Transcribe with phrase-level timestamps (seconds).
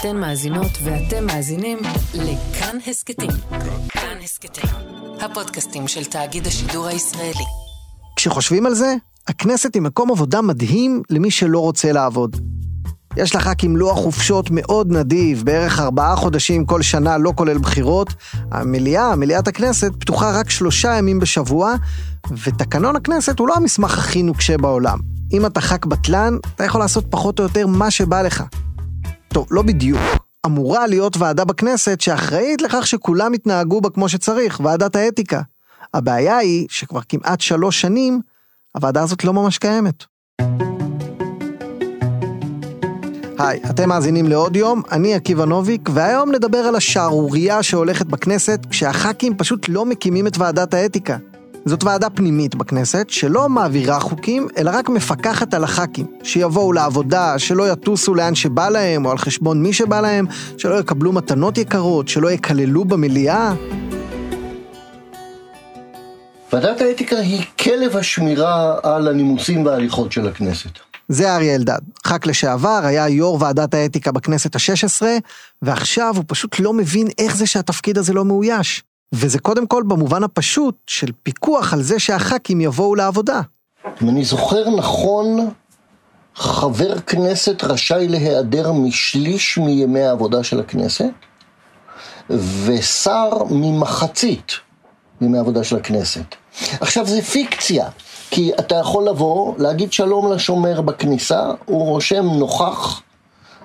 [0.00, 1.78] אתן מאזינות ואתם מאזינים
[2.14, 3.30] לכאן הסכתים.
[3.88, 4.70] כאן הסכתים,
[5.20, 7.44] הפודקאסטים של תאגיד השידור הישראלי.
[8.16, 8.94] כשחושבים על זה,
[9.28, 12.36] הכנסת היא מקום עבודה מדהים למי שלא רוצה לעבוד.
[13.16, 18.14] יש לח"כים לוח חופשות מאוד נדיב, בערך ארבעה חודשים כל שנה, לא כולל בחירות.
[18.52, 21.74] המליאה, מליאת הכנסת, פתוחה רק שלושה ימים בשבוע,
[22.46, 24.98] ותקנון הכנסת הוא לא המסמך הכי נוקשה בעולם.
[25.32, 28.44] אם אתה ח"כ בטלן, אתה יכול לעשות פחות או יותר מה שבא לך.
[29.36, 30.00] טוב, לא בדיוק.
[30.46, 35.40] אמורה להיות ועדה בכנסת שאחראית לכך שכולם יתנהגו בה כמו שצריך, ועדת האתיקה.
[35.94, 38.20] הבעיה היא שכבר כמעט שלוש שנים,
[38.74, 40.04] הוועדה הזאת לא ממש קיימת.
[43.38, 49.36] היי, אתם מאזינים לעוד יום, אני עקיבא נוביק, והיום נדבר על השערורייה שהולכת בכנסת כשהח"כים
[49.36, 51.16] פשוט לא מקימים את ועדת האתיקה.
[51.66, 56.06] זאת ועדה פנימית בכנסת, שלא מעבירה חוקים, אלא רק מפקחת על הח"כים.
[56.22, 60.26] שיבואו לעבודה, שלא יטוסו לאן שבא להם, או על חשבון מי שבא להם,
[60.58, 63.54] שלא יקבלו מתנות יקרות, שלא יקללו במליאה.
[66.52, 70.70] ועדת האתיקה היא כלב השמירה על הנימוסים וההליכות של הכנסת.
[71.08, 75.16] זה אריה אלדד, ח"כ לשעבר, היה יו"ר ועדת האתיקה בכנסת השש עשרה,
[75.62, 78.85] ועכשיו הוא פשוט לא מבין איך זה שהתפקיד הזה לא מאויש.
[79.12, 83.40] וזה קודם כל במובן הפשוט של פיקוח על זה שהח"כים יבואו לעבודה.
[84.02, 85.50] אם אני זוכר נכון,
[86.34, 91.04] חבר כנסת רשאי להיעדר משליש מימי העבודה של הכנסת,
[92.30, 94.52] ושר ממחצית
[95.20, 96.34] מימי העבודה של הכנסת.
[96.80, 97.88] עכשיו זה פיקציה,
[98.30, 103.02] כי אתה יכול לבוא, להגיד שלום לשומר בכניסה, הוא רושם נוכח,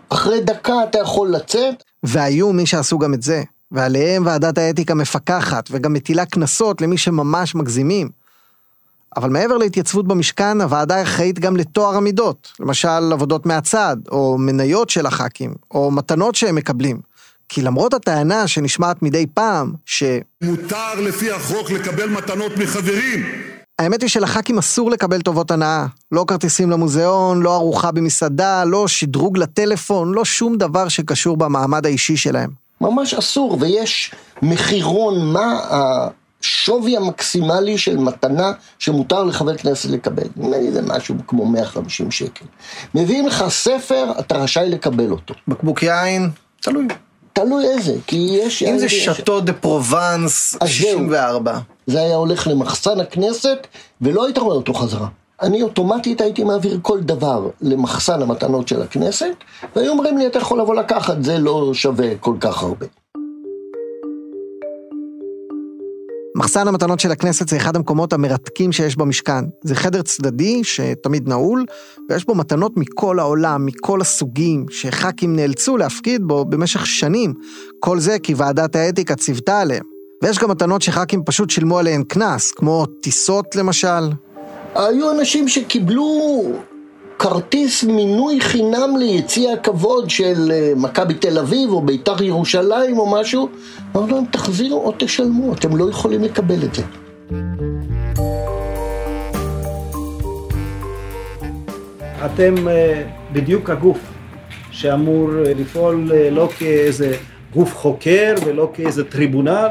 [0.10, 1.84] אחרי דקה אתה יכול לצאת.
[2.04, 7.56] והיו מי שעשו גם את זה, ועליהם ועדת האתיקה מפקחת, וגם מטילה קנסות למי שממש
[7.56, 8.10] מגזימים.
[9.18, 15.06] אבל מעבר להתייצבות במשכן, הוועדה אחראית גם לטוהר המידות, למשל עבודות מהצד, או מניות של
[15.06, 17.00] הח"כים, או מתנות שהם מקבלים.
[17.50, 20.04] כי למרות הטענה שנשמעת מדי פעם, ש...
[20.44, 23.26] מותר לפי החוק לקבל מתנות מחברים.
[23.80, 25.86] האמת היא שלח"כים אסור לקבל טובות הנאה.
[26.12, 32.18] לא כרטיסים למוזיאון, לא ארוחה במסעדה, לא שדרוג לטלפון, לא שום דבר שקשור במעמד האישי
[32.18, 32.50] שלהם.
[32.82, 34.12] ממש אסור, ויש
[34.42, 40.24] מחירון מה השווי המקסימלי של מתנה שמותר לחבר כנסת לקבל.
[40.36, 42.46] נדמה לי זה משהו כמו 150 שקל.
[42.96, 45.34] מביאים לך ספר, אתה רשאי לקבל אותו.
[45.48, 46.30] בקבוק יין,
[46.62, 46.88] תלוי.
[47.34, 48.64] תלוי איזה, כי יש...
[48.64, 51.60] אם זה שאטו דה פרובנס 64.
[51.88, 53.68] זה היה הולך למחסן הכנסת,
[54.02, 55.08] ולא היית רואה אותו חזרה.
[55.42, 59.36] אני אוטומטית הייתי מעביר כל דבר למחסן המתנות של הכנסת,
[59.76, 62.86] והיו אומרים לי, אתה יכול לבוא לקחת, זה לא שווה כל כך הרבה.
[66.36, 69.46] מחסן המתנות של הכנסת זה אחד המקומות המרתקים שיש במשכן.
[69.64, 71.66] זה חדר צדדי שתמיד נעול,
[72.10, 77.34] ויש בו מתנות מכל העולם, מכל הסוגים, שח"כים נאלצו להפקיד בו במשך שנים.
[77.80, 79.84] כל זה כי ועדת האתיקה ציוותה עליהם.
[80.24, 84.10] ויש גם מתנות שח"כים פשוט שילמו עליהן קנס, כמו טיסות למשל.
[84.76, 86.44] היו אנשים שקיבלו
[87.20, 93.50] כרטיס מינוי חינם ליציע הכבוד של אה, מכבי תל אביב או בית"ר ירושלים או משהו,
[93.96, 96.84] אמרנו להם תחזירו או תשלמו, אתם לא יכולים לקבל את זה.
[102.26, 104.00] אתם אה, בדיוק הגוף
[104.72, 107.16] שאמור אה, לפעול לא כאיזה
[107.54, 109.68] גוף חוקר ולא כאיזה טריבונל,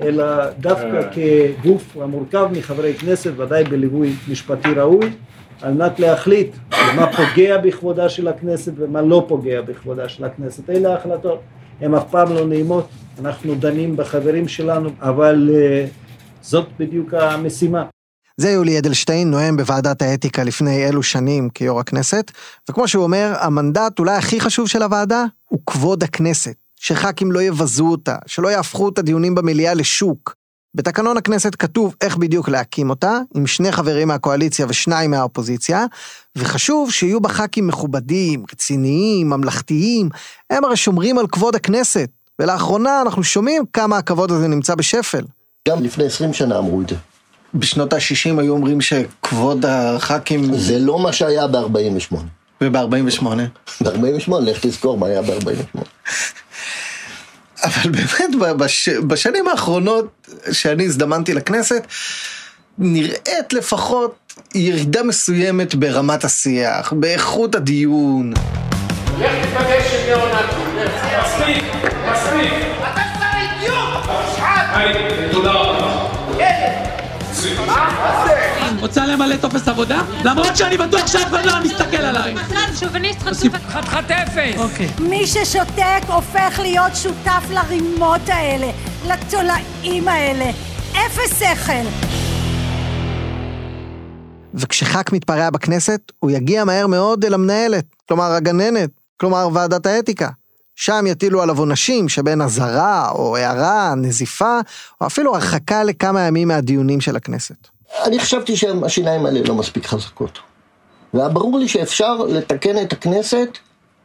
[0.00, 5.10] אלא דווקא כגוף המורכב מחברי כנסת, ודאי בליווי משפטי ראוי,
[5.62, 6.56] על מנת להחליט
[6.96, 10.70] מה פוגע בכבודה של הכנסת ומה לא פוגע בכבודה של הכנסת.
[10.70, 11.40] אלה ההחלטות,
[11.80, 12.88] הן אף פעם לא נעימות,
[13.20, 15.88] אנחנו דנים בחברים שלנו, אבל uh,
[16.42, 17.84] זאת בדיוק המשימה.
[18.36, 22.30] זה יולי אדלשטיין נואם בוועדת האתיקה לפני אלו שנים כיו"ר הכנסת,
[22.70, 26.63] וכמו שהוא אומר, המנדט אולי הכי חשוב של הוועדה הוא כבוד הכנסת.
[26.84, 30.34] שח"כים לא יבזו אותה, שלא יהפכו את הדיונים במליאה לשוק.
[30.74, 35.84] בתקנון הכנסת כתוב איך בדיוק להקים אותה, עם שני חברים מהקואליציה ושניים מהאופוזיציה,
[36.36, 40.08] וחשוב שיהיו בה ח"כים מכובדים, רציניים, ממלכתיים,
[40.50, 42.08] הם הרי שומרים על כבוד הכנסת,
[42.38, 45.24] ולאחרונה אנחנו שומעים כמה הכבוד הזה נמצא בשפל.
[45.68, 46.96] גם לפני 20 שנה אמרו את זה.
[47.54, 50.54] בשנות ה-60 היו אומרים שכבוד הח"כים...
[50.54, 52.16] זה לא מה שהיה ב-48.
[52.60, 53.24] וב-48?
[53.80, 55.80] ב-48, לך תזכור מה היה ב-48.
[57.64, 61.86] אבל באמת בש, בשנים האחרונות שאני הזדמנתי לכנסת,
[62.78, 64.14] נראית לפחות
[64.54, 68.32] ירידה מסוימת ברמת השיח, באיכות הדיון.
[69.18, 70.76] לך תיפגש עם ניאו-נאצים,
[71.24, 71.64] מספיק,
[72.12, 72.52] מספיק.
[72.92, 73.00] אתה
[74.36, 75.32] שר אידיוט!
[75.32, 76.13] תודה רבה.
[78.80, 80.02] רוצה למלא טופס עבודה?
[80.24, 82.34] למרות שאני בטוח שאף אחד לא מסתכל עליי.
[82.80, 83.54] שוביניסט חצוף.
[83.68, 84.56] חתיכת אפס.
[84.56, 84.88] אוקיי.
[84.98, 88.70] מי ששותק הופך להיות שותף לרימות האלה,
[89.06, 90.50] לתולעים האלה.
[90.92, 91.88] אפס שכל.
[94.54, 100.28] וכשח"כ מתפרע בכנסת, הוא יגיע מהר מאוד אל המנהלת, כלומר הגננת, כלומר ועדת האתיקה.
[100.76, 104.58] שם יטילו עליו עונשים שבין אזהרה או הערה, נזיפה,
[105.00, 107.68] או אפילו הרחקה לכמה ימים מהדיונים של הכנסת.
[108.04, 110.38] אני חשבתי שהשיניים האלה לא מספיק חזקות.
[111.14, 113.48] והיה ברור לי שאפשר לתקן את הכנסת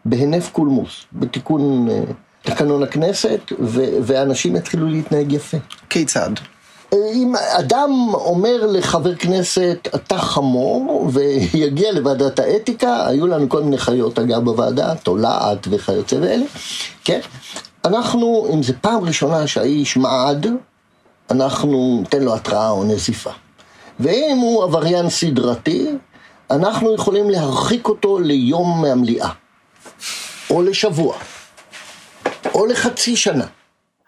[0.05, 2.01] בהינף קולמוס, בתיקון אה,
[2.41, 5.57] תקנון הכנסת, ו- ואנשים יתחילו להתנהג יפה.
[5.89, 6.31] כיצד?
[6.93, 14.19] אם אדם אומר לחבר כנסת, אתה חמור, ויגיע לוועדת האתיקה, היו לנו כל מיני חיות
[14.19, 16.45] אגב בוועדה, תולעת וכיוצא ואלה,
[17.03, 17.19] כן?
[17.85, 20.47] אנחנו, אם זו פעם ראשונה שהאיש מעד,
[21.31, 23.31] אנחנו ניתן לו התראה או נזיפה.
[23.99, 25.87] ואם הוא עבריין סדרתי,
[26.51, 29.29] אנחנו יכולים להרחיק אותו ליום מהמליאה,
[30.49, 31.15] או לשבוע,
[32.53, 33.45] או לחצי שנה.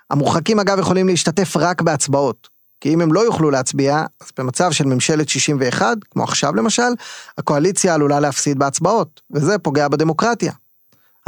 [0.10, 2.51] המורחקים אגב יכולים להשתתף רק בהצבעות.
[2.82, 6.92] כי אם הם לא יוכלו להצביע, אז במצב של ממשלת 61, כמו עכשיו למשל,
[7.38, 10.52] הקואליציה עלולה להפסיד בהצבעות, וזה פוגע בדמוקרטיה.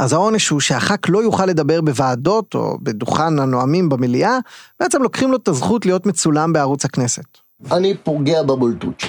[0.00, 4.38] אז העונש הוא שהח"כ לא יוכל לדבר בוועדות או בדוכן הנואמים במליאה,
[4.80, 7.38] בעצם לוקחים לו את הזכות להיות מצולם בערוץ הכנסת.
[7.72, 9.02] אני פוגע בבולטות.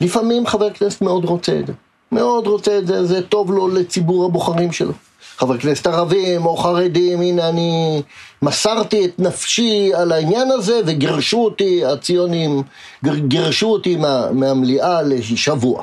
[0.00, 1.72] לפעמים חבר כנסת מאוד רוצה את זה.
[2.12, 4.92] מאוד רוצה את זה, זה טוב לו לציבור הבוחרים שלו.
[5.40, 8.02] חבר כנסת ערבים או חרדים, הנה אני
[8.42, 12.62] מסרתי את נפשי על העניין הזה וגירשו אותי, הציונים
[13.04, 15.82] גירשו אותי מה, מהמליאה לשבוע.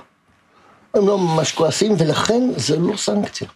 [0.93, 3.47] הם לא ממש כועסים ולכן זה לא סנקציה.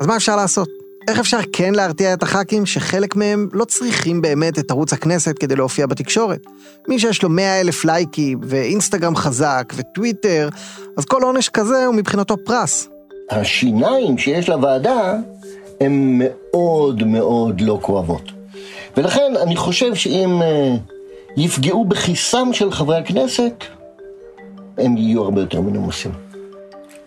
[0.00, 0.68] אז מה אפשר לעשות?
[1.08, 5.56] איך אפשר כן להרתיע את הח"כים שחלק מהם לא צריכים באמת את ערוץ הכנסת כדי
[5.56, 6.40] להופיע בתקשורת?
[6.88, 10.48] מי שיש לו 100 אלף לייקים ואינסטגרם חזק וטוויטר,
[10.96, 12.88] אז כל עונש כזה הוא מבחינתו פרס.
[13.30, 15.14] השיניים שיש לוועדה
[15.80, 18.22] הן מאוד מאוד לא כואבות.
[18.96, 20.74] ולכן אני חושב שאם אה,
[21.36, 23.64] יפגעו בכיסם של חברי הכנסת,
[24.78, 26.12] הם יהיו הרבה יותר מנומסים.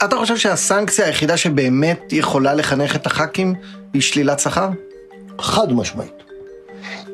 [0.06, 3.56] אתה חושב שהסנקציה היחידה שבאמת יכולה לחנך את הח"כים
[3.94, 4.70] היא שלילת שכר?
[5.40, 6.24] חד משמעית.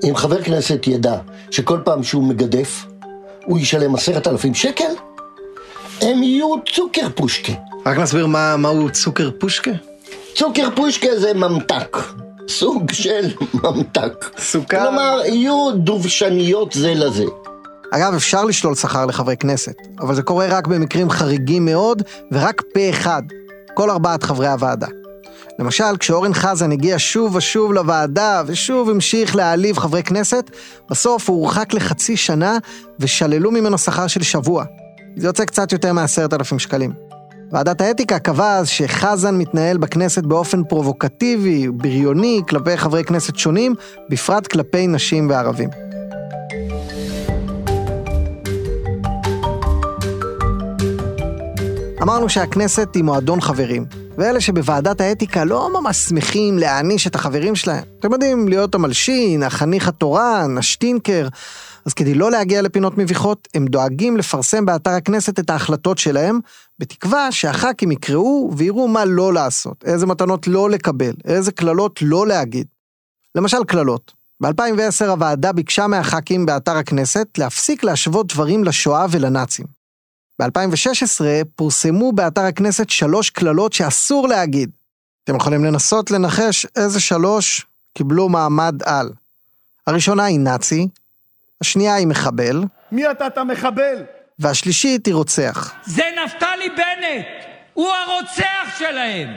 [0.04, 1.18] אם חבר כנסת ידע
[1.52, 2.86] שכל פעם שהוא מגדף,
[3.46, 4.94] הוא ישלם עשרת אלפים שקל,
[6.02, 7.54] הם יהיו צוקר פושקה.
[7.88, 9.72] רק נסביר מה, מהו צוקר פושקה?
[10.36, 11.98] צוקר פושקה זה ממתק.
[12.48, 14.26] סוג של ממתק.
[14.38, 14.80] סוכר.
[14.80, 17.24] כלומר, יהיו דובשניות זה לזה.
[17.92, 22.02] אגב, אפשר לשלול שכר לחברי כנסת, אבל זה קורה רק במקרים חריגים מאוד,
[22.32, 23.22] ורק פה אחד,
[23.74, 24.88] כל ארבעת חברי הוועדה.
[25.60, 30.52] למשל, כשאורן חזן הגיע שוב ושוב לוועדה, ושוב המשיך להעליב חברי כנסת,
[30.90, 32.58] בסוף הוא הורחק לחצי שנה,
[33.00, 34.64] ושללו ממנו שכר של שבוע.
[35.18, 37.07] זה יוצא קצת יותר מעשרת אלפים שקלים.
[37.52, 43.76] ועדת האתיקה קבעה אז שחזן מתנהל בכנסת באופן פרובוקטיבי, בריוני, כלפי חברי כנסת שונים,
[44.10, 45.70] בפרט כלפי נשים וערבים.
[52.02, 53.86] אמרנו שהכנסת היא מועדון חברים,
[54.18, 57.84] ואלה שבוועדת האתיקה לא ממש שמחים להעניש את החברים שלהם.
[58.00, 61.28] אתם יודעים, להיות המלשין, החניך התורן, השטינקר.
[61.88, 66.40] אז כדי לא להגיע לפינות מביכות, הם דואגים לפרסם באתר הכנסת את ההחלטות שלהם,
[66.80, 72.68] בתקווה שהח"כים יקראו ויראו מה לא לעשות, איזה מתנות לא לקבל, איזה קללות לא להגיד.
[73.36, 74.14] למשל קללות.
[74.44, 79.66] ב-2010 הוועדה ביקשה מהח"כים באתר הכנסת להפסיק להשוות דברים לשואה ולנאצים.
[80.42, 81.22] ב-2016
[81.56, 84.70] פורסמו באתר הכנסת שלוש קללות שאסור להגיד.
[85.24, 87.66] אתם יכולים לנסות לנחש איזה שלוש
[87.98, 89.12] קיבלו מעמד על.
[89.88, 90.88] הראשונה היא נאצי,
[91.62, 94.04] השנייה היא מחבל, מי אתה, אתה מחבל?
[94.40, 95.74] והשלישית היא רוצח.
[95.86, 97.26] זה נפתלי בנט!
[97.74, 99.30] הוא הרוצח שלהם!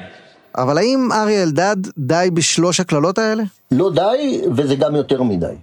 [0.55, 3.43] אבל האם אריה אלדד די בשלוש הקללות האלה?
[3.71, 5.55] לא די, וזה גם יותר מדי.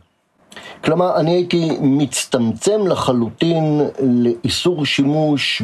[0.83, 5.61] כלומר, אני הייתי מצטמצם לחלוטין לאיסור שימוש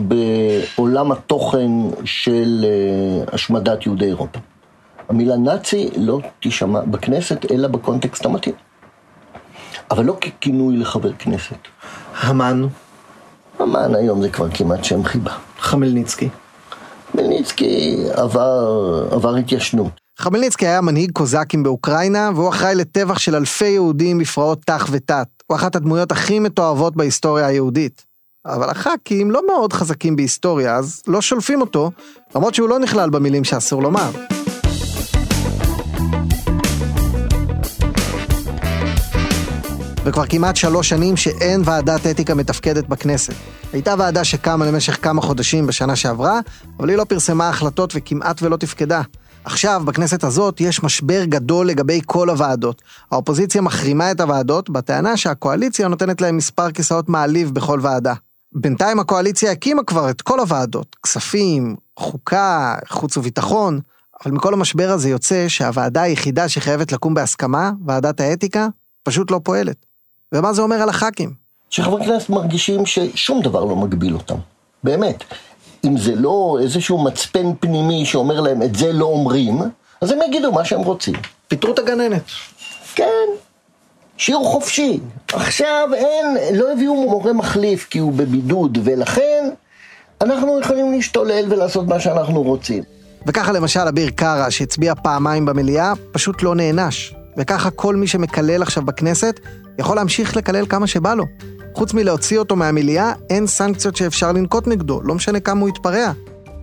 [0.77, 1.71] בעולם התוכן
[2.05, 4.39] של אה, השמדת יהודי אירופה.
[5.09, 8.55] המילה נאצי לא תישמע בכנסת, אלא בקונטקסט המתאים.
[9.91, 11.57] אבל לא ככינוי לחבר כנסת.
[12.19, 12.67] המן,
[13.59, 15.31] המן היום זה כבר כמעט שם חיבה.
[15.59, 16.29] חמלניצקי.
[17.15, 19.91] מלניצקי עבר, עבר התיישנות.
[20.19, 25.27] חמלניצקי היה מנהיג קוזקים באוקראינה, והוא אחראי לטבח של אלפי יהודים בפרעות ת"ח ות"ת.
[25.47, 28.05] הוא אחת הדמויות הכי מתועבות בהיסטוריה היהודית.
[28.45, 31.91] אבל הח"כים לא מאוד חזקים בהיסטוריה, אז לא שולפים אותו,
[32.35, 34.09] למרות שהוא לא נכלל במילים שאסור לומר.
[40.05, 43.33] וכבר כמעט שלוש שנים שאין ועדת אתיקה מתפקדת בכנסת.
[43.74, 46.39] הייתה ועדה שקמה למשך כמה חודשים בשנה שעברה,
[46.79, 49.01] אבל היא לא פרסמה החלטות וכמעט ולא תפקדה.
[49.43, 52.81] עכשיו, בכנסת הזאת, יש משבר גדול לגבי כל הוועדות.
[53.12, 58.13] האופוזיציה מחרימה את הוועדות, בטענה שהקואליציה נותנת להם מספר כיסאות מעליב בכל ועדה.
[58.55, 63.79] בינתיים הקואליציה הקימה כבר את כל הוועדות, כספים, חוקה, חוץ וביטחון,
[64.25, 68.67] אבל מכל המשבר הזה יוצא שהוועדה היחידה שחייבת לקום בהסכמה, ועדת האתיקה,
[69.03, 69.92] פשוט לא פועלת.
[70.33, 71.33] ומה זה אומר על הח"כים?
[71.69, 74.35] שחברי כנסת מרגישים ששום דבר לא מגביל אותם.
[74.83, 75.23] באמת.
[75.85, 79.61] אם זה לא איזשהו מצפן פנימי שאומר להם את זה לא אומרים,
[80.01, 81.15] אז הם יגידו מה שהם רוצים.
[81.47, 82.23] פיטרו את הגננת.
[82.95, 83.27] כן,
[84.17, 84.99] שיעור חופשי.
[85.33, 89.49] עכשיו אין, לא הביאו מורה מחליף כי הוא בבידוד, ולכן
[90.21, 92.83] אנחנו יכולים להשתולל ולעשות מה שאנחנו רוצים.
[93.27, 97.13] וככה למשל אביר קארה, שהצביע פעמיים במליאה, פשוט לא נענש.
[97.37, 99.39] וככה כל מי שמקלל עכשיו בכנסת,
[99.80, 101.25] יכול להמשיך לקלל כמה שבא לו.
[101.75, 106.12] חוץ מלהוציא אותו מהמליאה, אין סנקציות שאפשר לנקוט נגדו, לא משנה כמה הוא יתפרע.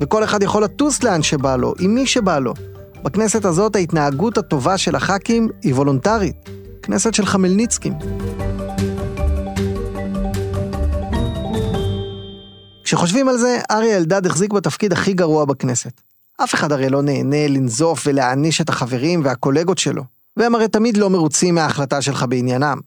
[0.00, 2.54] וכל אחד יכול לטוס לאן שבא לו, עם מי שבא לו.
[3.02, 6.36] בכנסת הזאת ההתנהגות הטובה של הח"כים היא וולונטרית.
[6.82, 7.92] כנסת של חמלניצקים.
[12.84, 16.00] כשחושבים על זה, אריה אלדד החזיק בתפקיד הכי גרוע בכנסת.
[16.44, 20.02] אף אחד הרי לא נהנה לנזוף ולהעניש את החברים והקולגות שלו.
[20.36, 22.78] והם הרי תמיד לא מרוצים מההחלטה שלך בעניינם.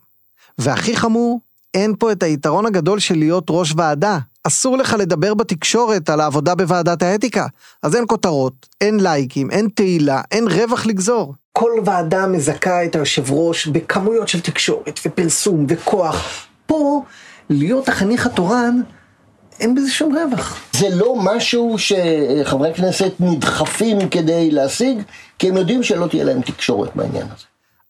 [0.57, 1.39] והכי חמור,
[1.74, 4.19] אין פה את היתרון הגדול של להיות ראש ועדה.
[4.48, 7.48] אסור לך לדבר בתקשורת על העבודה בוועדת האתיקה.
[7.83, 11.33] אז אין כותרות, אין לייקים, אין תהילה, אין רווח לגזור.
[11.51, 16.45] כל ועדה מזכה את היושב ראש בכמויות של תקשורת ופרסום וכוח.
[16.65, 17.03] פה,
[17.50, 18.81] להיות החניך התורן,
[19.60, 20.60] אין בזה שום רווח.
[20.74, 25.01] זה לא משהו שחברי כנסת נדחפים כדי להשיג,
[25.39, 27.45] כי הם יודעים שלא תהיה להם תקשורת בעניין הזה.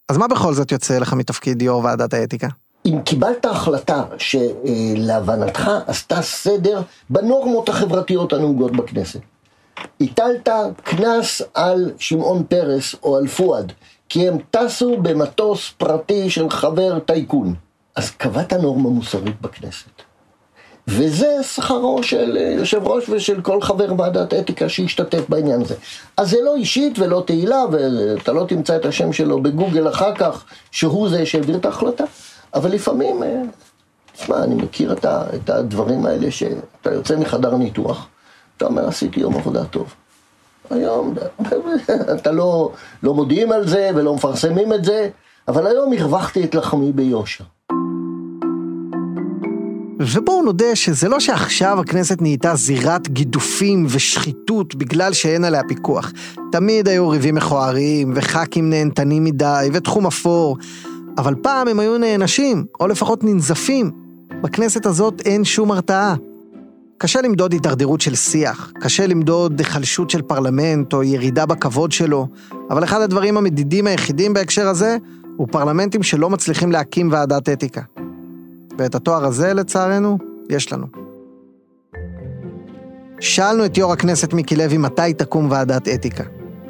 [0.09, 2.47] אז מה בכל זאת יוצא לך מתפקיד יו"ר ועדת האתיקה?
[2.85, 9.19] אם קיבלת החלטה שלהבנתך עשתה סדר בנורמות החברתיות הנהוגות בכנסת,
[10.01, 10.49] הטלת
[10.83, 13.71] קנס על שמעון פרס או על פואד,
[14.09, 17.53] כי הם טסו במטוס פרטי של חבר טייקון,
[17.95, 19.89] אז קבעת נורמה מוסרית בכנסת.
[20.87, 25.75] וזה שכרו של יושב ראש ושל כל חבר ועדת אתיקה שהשתתף בעניין הזה.
[26.17, 30.45] אז זה לא אישית ולא תהילה, ואתה לא תמצא את השם שלו בגוגל אחר כך,
[30.71, 32.03] שהוא זה שהעביר את ההחלטה.
[32.53, 33.21] אבל לפעמים,
[34.17, 34.93] תשמע, אני מכיר
[35.35, 38.07] את הדברים האלה שאתה יוצא מחדר ניתוח,
[38.57, 39.93] אתה אומר, עשיתי יום עבודה טוב.
[40.69, 41.13] היום,
[42.15, 42.71] אתה לא,
[43.03, 45.09] לא מודיעים על זה ולא מפרסמים את זה,
[45.47, 47.43] אבל היום הרווחתי את לחמי ביושר.
[50.11, 56.11] ובואו נודה שזה לא שעכשיו הכנסת נהייתה זירת גידופים ושחיתות בגלל שאין עליה פיקוח.
[56.51, 60.57] תמיד היו ריבים מכוערים, וח"כים נהנתנים מדי, ותחום אפור.
[61.17, 63.91] אבל פעם הם היו נענשים, או לפחות ננזפים.
[64.43, 66.15] בכנסת הזאת אין שום הרתעה.
[66.97, 72.27] קשה למדוד הידרדרות של שיח, קשה למדוד היחלשות של פרלמנט או ירידה בכבוד שלו,
[72.69, 74.97] אבל אחד הדברים המדידים היחידים בהקשר הזה,
[75.37, 77.81] הוא פרלמנטים שלא מצליחים להקים ועדת אתיקה.
[78.77, 80.17] ואת התואר הזה, לצערנו,
[80.49, 80.87] יש לנו.
[83.19, 86.23] שאלנו את יו"ר הכנסת מיקי לוי מתי תקום ועדת אתיקה.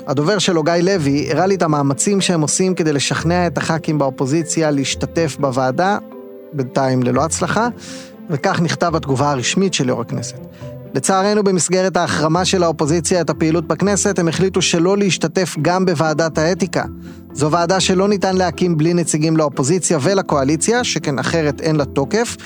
[0.08, 4.72] הדובר שלו, גיא לוי, הראה לי את המאמצים שהם עושים כדי לשכנע את הח"כים באופוזיציה
[4.72, 5.98] להשתתף בוועדה,
[6.54, 7.68] בינתיים ללא הצלחה,
[8.30, 10.38] וכך נכתב בתגובה הרשמית של יו"ר הכנסת.
[10.94, 16.84] לצערנו, במסגרת ההחרמה של האופוזיציה את הפעילות בכנסת, הם החליטו שלא להשתתף גם בוועדת האתיקה.
[17.34, 22.38] זו ועדה שלא ניתן להקים בלי נציגים לאופוזיציה ולקואליציה, שכן אחרת אין לה תוקף.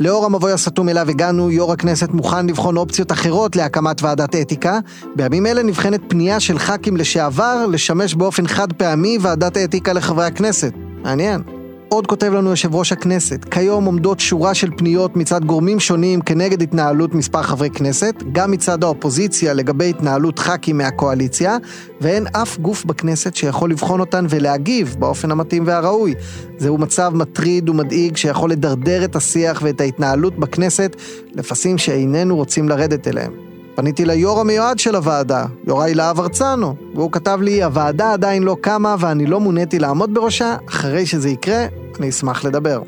[0.00, 4.78] לאור המבוי הסתום אליו הגענו, יו"ר הכנסת מוכן לבחון אופציות אחרות להקמת ועדת אתיקה.
[5.16, 10.72] בימים אלה נבחנת פנייה של ח"כים לשעבר לשמש באופן חד פעמי ועדת אתיקה לחברי הכנסת.
[11.02, 11.59] מעניין.
[11.92, 16.62] עוד כותב לנו יושב ראש הכנסת, כיום עומדות שורה של פניות מצד גורמים שונים כנגד
[16.62, 21.56] התנהלות מספר חברי כנסת, גם מצד האופוזיציה לגבי התנהלות ח"כים מהקואליציה,
[22.00, 26.14] ואין אף גוף בכנסת שיכול לבחון אותן ולהגיב באופן המתאים והראוי.
[26.58, 30.96] זהו מצב מטריד ומדאיג שיכול לדרדר את השיח ואת ההתנהלות בכנסת
[31.34, 33.49] לפסים שאיננו רוצים לרדת אליהם.
[33.74, 38.96] פניתי ליו"ר המיועד של הוועדה, יוראי להב הרצנו, והוא כתב לי, הוועדה עדיין לא קמה
[38.98, 41.66] ואני לא מוניתי לעמוד בראשה, אחרי שזה יקרה,
[41.98, 42.82] אני אשמח לדבר.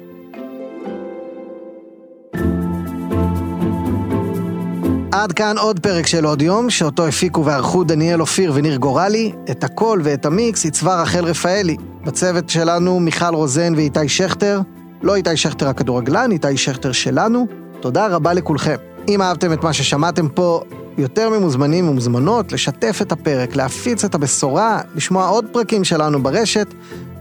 [5.13, 9.33] עד כאן עוד פרק של עוד יום, שאותו הפיקו וערכו דניאל אופיר וניר גורלי.
[9.51, 11.77] את הכל ואת המיקס עיצבה רחל רפאלי.
[12.05, 14.61] בצוות שלנו מיכל רוזן ואיתי שכטר.
[15.03, 17.47] לא איתי שכטר הכדורגלן, איתי שכטר שלנו.
[17.81, 18.77] תודה רבה לכולכם.
[19.09, 20.63] אם אהבתם את מה ששמעתם פה,
[20.99, 26.67] יותר ממוזמנים ומוזמנות לשתף את הפרק, להפיץ את הבשורה, לשמוע עוד פרקים שלנו ברשת,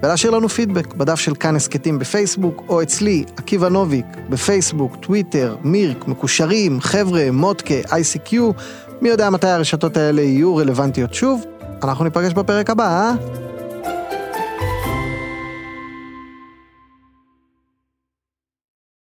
[0.03, 6.07] ולהשאיר לנו פידבק בדף של כאן הסכתים בפייסבוק, או אצלי, עקיבא נוביק, בפייסבוק, טוויטר, מירק,
[6.07, 8.35] מקושרים, חבר'ה, מודקה, ICQ,
[9.01, 11.43] מי יודע מתי הרשתות האלה יהיו רלוונטיות שוב.
[11.83, 13.13] אנחנו ניפגש בפרק הבא, אה?